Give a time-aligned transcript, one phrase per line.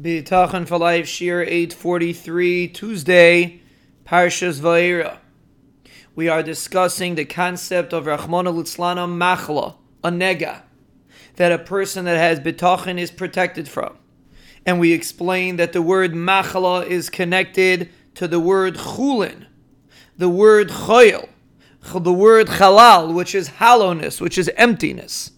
[0.00, 3.60] Bitachon for Life, Shiur 843, Tuesday,
[4.06, 5.18] Parshas Va'era.
[6.14, 9.74] We are discussing the concept of Rachmana Litzlana Machla,
[10.04, 10.62] a nega,
[11.34, 13.96] that a person that has Bitachon is protected from.
[14.64, 19.46] And we explained that the word Machla is connected to the word Chulin,
[20.16, 21.28] the word Choyel,
[21.92, 25.32] the word Chalal, which is hollowness, which is emptiness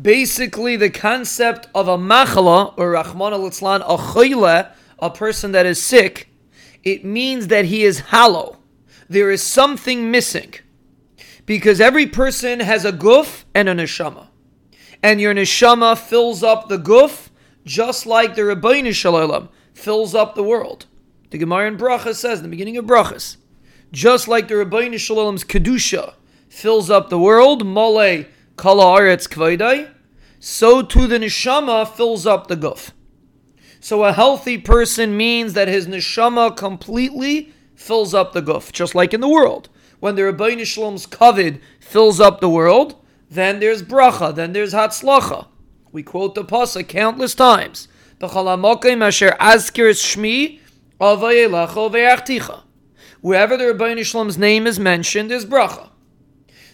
[0.00, 5.82] basically the concept of a machala or Rahman al a choyle, a person that is
[5.82, 6.28] sick,
[6.84, 8.58] it means that he is hollow.
[9.08, 10.54] There is something missing.
[11.44, 14.28] Because every person has a guf and a neshama.
[15.02, 17.28] And your neshama fills up the guf
[17.64, 20.86] just like the Ribbono Shel Olam fills up the world.
[21.30, 23.36] The Gemara in Bracha says in the beginning of Brachas,
[23.92, 26.14] just like the Ribbono Shel Olam's Kedusha
[26.48, 28.24] fills up the world, Mole
[28.56, 29.90] Kala Aretz Kvaidai,
[30.38, 32.92] so too the neshama fills up the guf.
[33.80, 39.14] So a healthy person means that his neshama completely fills up the guf, just like
[39.14, 39.68] in the world.
[40.00, 42.96] When the Ribbono Shel Olam's kavod fills up the world,
[43.30, 45.46] then there's bracha, then there's hatzlacha.
[45.92, 47.88] We quote the pasuk countless times.
[53.20, 55.90] Wherever the Ribbono Shel Olam's name is mentioned, is bracha.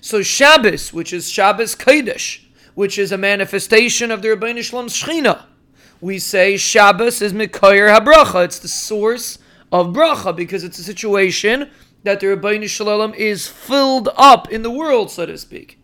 [0.01, 4.95] So Shabbos, which is Shabbos Kodesh, which is a manifestation of the Ribbono Shel Olam's
[5.01, 5.45] Shechina.
[6.01, 8.45] We say Shabbos is Mikoyer HaBracha.
[8.45, 9.39] It's the source
[9.71, 11.71] of bracha because it's a situation
[12.03, 15.79] that the Ribbono Shel Olam is filled up in the world, so to speak.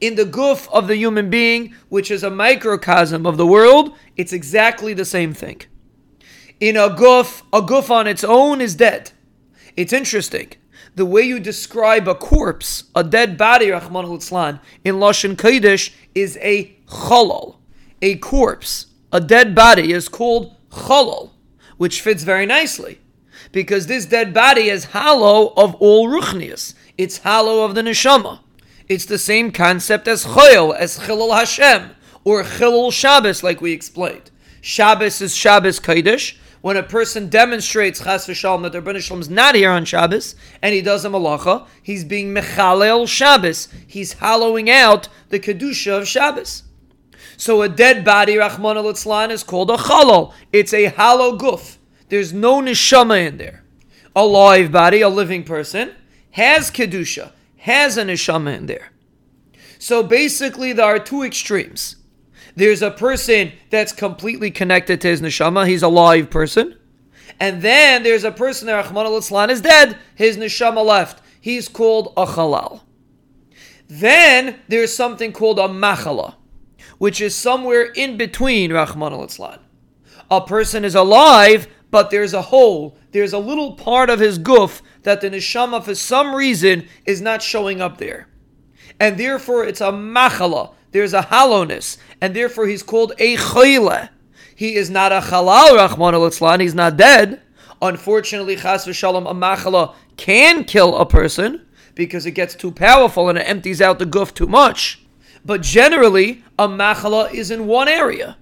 [0.00, 4.32] In the guf of the human being, which is a microcosm of the world, it's
[4.32, 5.62] exactly the same thing.
[6.60, 9.12] In a guf, a guf on its own is dead.
[9.76, 10.52] It's interesting
[10.98, 14.14] the way you describe a corpse, a dead body, Rahman al
[14.84, 17.56] in Lashon Kodesh is a chalal.
[18.02, 21.30] A corpse, a dead body is called chalal,
[21.76, 22.98] which fits very nicely.
[23.52, 26.74] Because this dead body is hollow of all ruchnias.
[26.98, 28.40] It's hollow of the neshama.
[28.88, 31.90] It's the same concept as choyel, as chilul Hashem,
[32.24, 34.32] or chilul Shabbos, like we explained.
[34.60, 39.20] Shabbos is Shabbos Kodesh, when a person demonstrates chas v'shalom that the Ribbono Shel Olam
[39.20, 43.68] is not here on Shabbos and he does a malacha, he's being mechalel Shabbos.
[43.86, 46.64] He's hollowing out the kedusha of Shabbos.
[47.36, 50.32] So a dead body, Rahman al is called a chalal.
[50.52, 51.78] It's a hollow guf.
[52.08, 53.62] There's no neshama in there.
[54.16, 55.94] A live body, a living person,
[56.32, 58.90] has kedusha, has a neshama in there.
[59.78, 61.96] So basically, there are two extremes.
[62.58, 65.68] There's a person that's completely connected to his neshama.
[65.68, 66.76] He's a live person.
[67.38, 69.96] And then there's a person that Rahman al is dead.
[70.16, 71.22] His neshama left.
[71.40, 72.80] He's called a chalal.
[73.86, 76.34] Then there's something called a machala,
[76.98, 79.28] which is somewhere in between Rahman al
[80.28, 82.98] A person is alive, but there's a hole.
[83.12, 87.40] There's a little part of his guf that the neshama, for some reason, is not
[87.40, 88.26] showing up there.
[88.98, 94.08] And therefore, it's a machala there's a hollowness, and therefore he's called a choyle.
[94.54, 97.42] He is not a chalal, Rahman al he's not dead.
[97.80, 103.38] Unfortunately, chas v'shalom, a machala can kill a person because it gets too powerful and
[103.38, 105.04] it empties out the guf too much.
[105.44, 108.36] But generally, a machala is in one area,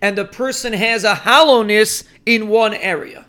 [0.00, 3.26] and the person has a hollowness in one area.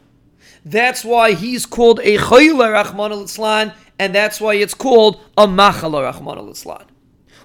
[0.64, 6.04] That's why he's called a choyle Rahman al and that's why it's called a machala
[6.04, 6.86] Rahman al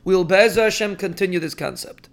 [0.06, 2.08] we will Be'ez Hashem continue this concept.